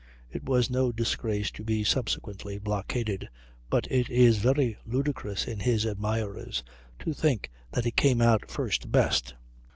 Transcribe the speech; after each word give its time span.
It 0.31 0.43
was 0.43 0.71
no 0.71 0.91
disgrace 0.91 1.51
to 1.51 1.63
be 1.63 1.83
subsequently 1.83 2.57
blockaded; 2.57 3.29
but 3.69 3.85
it 3.91 4.09
is 4.09 4.39
very 4.39 4.75
ludicrous 4.83 5.45
in 5.45 5.59
his 5.59 5.85
admirers 5.85 6.63
to 7.01 7.13
think 7.13 7.51
that 7.71 7.85
he 7.85 7.91
came 7.91 8.19
out 8.19 8.49
first 8.49 8.91
best. 8.91 9.35